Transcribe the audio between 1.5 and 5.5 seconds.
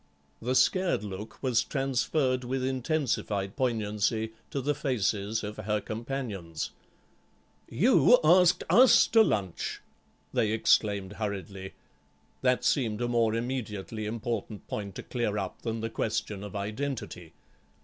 transferred with intensified poignancy to the faces